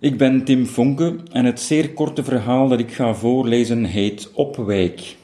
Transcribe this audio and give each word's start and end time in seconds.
Ik 0.00 0.18
ben 0.18 0.44
Tim 0.44 0.66
Fonke 0.66 1.16
en 1.32 1.44
het 1.44 1.60
zeer 1.60 1.90
korte 1.92 2.24
verhaal 2.24 2.68
dat 2.68 2.78
ik 2.78 2.92
ga 2.92 3.14
voorlezen 3.14 3.84
heet 3.84 4.30
Opwijk. 4.34 5.16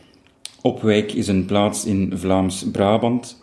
Opwijk 0.63 1.13
is 1.13 1.29
een 1.29 1.45
plaats 1.45 1.85
in 1.85 2.13
Vlaams-Brabant. 2.15 3.39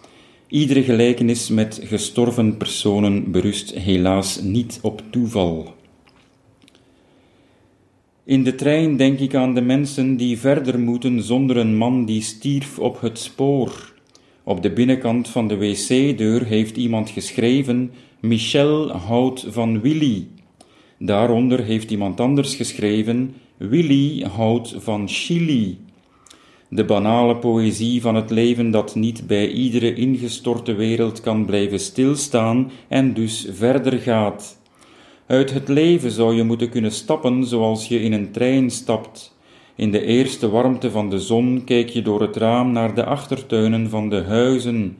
Iedere 0.47 0.83
gelijkenis 0.83 1.49
met 1.49 1.81
gestorven 1.83 2.57
personen 2.57 3.31
berust 3.31 3.71
helaas 3.71 4.41
niet 4.41 4.79
op 4.81 5.03
toeval. 5.09 5.73
In 8.23 8.43
de 8.43 8.55
trein 8.55 8.97
denk 8.97 9.19
ik 9.19 9.35
aan 9.35 9.53
de 9.53 9.61
mensen 9.61 10.17
die 10.17 10.39
verder 10.39 10.79
moeten 10.79 11.23
zonder 11.23 11.57
een 11.57 11.75
man 11.75 12.05
die 12.05 12.21
stierf 12.21 12.79
op 12.79 13.01
het 13.01 13.19
spoor. 13.19 13.93
Op 14.43 14.61
de 14.61 14.71
binnenkant 14.71 15.29
van 15.29 15.47
de 15.47 15.57
wc-deur 15.57 16.45
heeft 16.45 16.77
iemand 16.77 17.09
geschreven: 17.09 17.91
Michel 18.19 18.91
houdt 18.91 19.45
van 19.49 19.81
Willy. 19.81 20.27
Daaronder 21.05 21.63
heeft 21.63 21.91
iemand 21.91 22.19
anders 22.19 22.55
geschreven: 22.55 23.35
Willy 23.57 24.21
houdt 24.21 24.75
van 24.77 25.07
chili. 25.07 25.77
De 26.69 26.85
banale 26.85 27.35
poëzie 27.35 28.01
van 28.01 28.15
het 28.15 28.29
leven 28.29 28.71
dat 28.71 28.95
niet 28.95 29.27
bij 29.27 29.49
iedere 29.49 29.93
ingestorte 29.93 30.73
wereld 30.73 31.21
kan 31.21 31.45
blijven 31.45 31.79
stilstaan 31.79 32.71
en 32.87 33.13
dus 33.13 33.47
verder 33.51 33.99
gaat. 33.99 34.59
Uit 35.27 35.53
het 35.53 35.67
leven 35.67 36.11
zou 36.11 36.35
je 36.35 36.43
moeten 36.43 36.69
kunnen 36.69 36.91
stappen 36.91 37.45
zoals 37.45 37.87
je 37.87 38.01
in 38.01 38.13
een 38.13 38.31
trein 38.31 38.69
stapt. 38.69 39.35
In 39.75 39.91
de 39.91 40.05
eerste 40.05 40.49
warmte 40.49 40.91
van 40.91 41.09
de 41.09 41.19
zon 41.19 41.63
kijk 41.65 41.89
je 41.89 42.01
door 42.01 42.21
het 42.21 42.35
raam 42.35 42.71
naar 42.71 42.95
de 42.95 43.05
achtertuinen 43.05 43.89
van 43.89 44.09
de 44.09 44.21
huizen. 44.21 44.97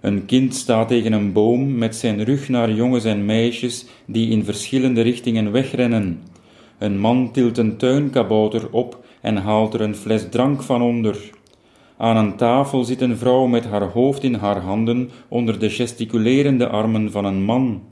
Een 0.00 0.24
kind 0.24 0.54
staat 0.54 0.88
tegen 0.88 1.12
een 1.12 1.32
boom 1.32 1.78
met 1.78 1.96
zijn 1.96 2.24
rug 2.24 2.48
naar 2.48 2.72
jongens 2.72 3.04
en 3.04 3.24
meisjes 3.24 3.86
die 4.06 4.30
in 4.30 4.44
verschillende 4.44 5.00
richtingen 5.00 5.52
wegrennen. 5.52 6.22
Een 6.78 6.98
man 6.98 7.32
tilt 7.32 7.58
een 7.58 7.76
tuinkabouter 7.76 8.70
op 8.70 9.04
en 9.20 9.36
haalt 9.36 9.74
er 9.74 9.80
een 9.80 9.96
fles 9.96 10.28
drank 10.30 10.62
van 10.62 10.82
onder. 10.82 11.30
Aan 11.96 12.16
een 12.16 12.36
tafel 12.36 12.84
zit 12.84 13.00
een 13.00 13.16
vrouw 13.16 13.46
met 13.46 13.64
haar 13.64 13.82
hoofd 13.82 14.22
in 14.22 14.34
haar 14.34 14.60
handen 14.60 15.10
onder 15.28 15.58
de 15.58 15.70
gesticulerende 15.70 16.68
armen 16.68 17.10
van 17.10 17.24
een 17.24 17.42
man. 17.42 17.82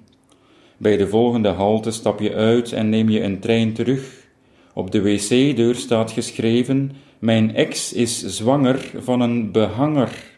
Bij 0.76 0.96
de 0.96 1.08
volgende 1.08 1.48
halte 1.48 1.90
stap 1.90 2.20
je 2.20 2.34
uit 2.34 2.72
en 2.72 2.88
neem 2.88 3.08
je 3.08 3.22
een 3.22 3.40
trein 3.40 3.72
terug. 3.72 4.26
Op 4.74 4.90
de 4.90 5.02
wc-deur 5.02 5.74
staat 5.74 6.10
geschreven: 6.10 6.92
Mijn 7.18 7.54
ex 7.54 7.92
is 7.92 8.24
zwanger 8.26 8.90
van 8.98 9.20
een 9.20 9.52
behanger. 9.52 10.33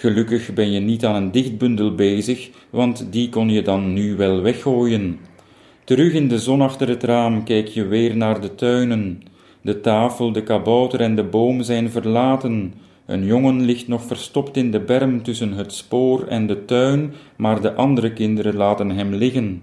Gelukkig 0.00 0.54
ben 0.54 0.70
je 0.70 0.80
niet 0.80 1.04
aan 1.04 1.14
een 1.14 1.30
dichtbundel 1.30 1.94
bezig, 1.94 2.50
want 2.70 3.06
die 3.10 3.28
kon 3.28 3.48
je 3.50 3.62
dan 3.62 3.92
nu 3.92 4.16
wel 4.16 4.42
weggooien. 4.42 5.18
Terug 5.84 6.12
in 6.12 6.28
de 6.28 6.38
zon 6.38 6.60
achter 6.60 6.88
het 6.88 7.02
raam 7.02 7.44
kijk 7.44 7.68
je 7.68 7.86
weer 7.86 8.16
naar 8.16 8.40
de 8.40 8.54
tuinen. 8.54 9.22
De 9.60 9.80
tafel, 9.80 10.32
de 10.32 10.42
kabouter 10.42 11.00
en 11.00 11.16
de 11.16 11.24
boom 11.24 11.62
zijn 11.62 11.90
verlaten. 11.90 12.74
Een 13.06 13.24
jongen 13.24 13.60
ligt 13.60 13.88
nog 13.88 14.02
verstopt 14.02 14.56
in 14.56 14.70
de 14.70 14.80
berm 14.80 15.22
tussen 15.22 15.52
het 15.52 15.72
spoor 15.72 16.26
en 16.26 16.46
de 16.46 16.64
tuin, 16.64 17.12
maar 17.36 17.60
de 17.60 17.74
andere 17.74 18.12
kinderen 18.12 18.54
laten 18.54 18.90
hem 18.90 19.14
liggen. 19.14 19.62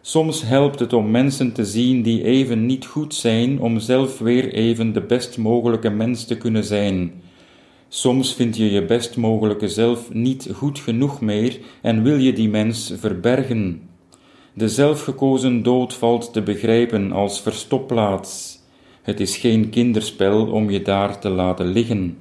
Soms 0.00 0.42
helpt 0.42 0.78
het 0.78 0.92
om 0.92 1.10
mensen 1.10 1.52
te 1.52 1.64
zien 1.64 2.02
die 2.02 2.24
even 2.24 2.66
niet 2.66 2.86
goed 2.86 3.14
zijn, 3.14 3.60
om 3.60 3.78
zelf 3.78 4.18
weer 4.18 4.52
even 4.52 4.92
de 4.92 5.02
best 5.02 5.38
mogelijke 5.38 5.90
mens 5.90 6.24
te 6.24 6.36
kunnen 6.36 6.64
zijn. 6.64 7.12
Soms 7.92 8.34
vind 8.34 8.56
je 8.56 8.70
je 8.70 8.84
best 8.84 9.16
mogelijke 9.16 9.68
zelf 9.68 10.12
niet 10.12 10.48
goed 10.54 10.78
genoeg 10.78 11.20
meer 11.20 11.58
en 11.82 12.02
wil 12.02 12.16
je 12.16 12.32
die 12.32 12.48
mens 12.48 12.92
verbergen. 12.96 13.88
De 14.52 14.68
zelfgekozen 14.68 15.62
dood 15.62 15.94
valt 15.94 16.32
te 16.32 16.42
begrijpen 16.42 17.12
als 17.12 17.40
verstopplaats. 17.40 18.58
Het 19.02 19.20
is 19.20 19.36
geen 19.36 19.70
kinderspel 19.70 20.46
om 20.46 20.70
je 20.70 20.82
daar 20.82 21.18
te 21.18 21.28
laten 21.28 21.66
liggen. 21.66 22.18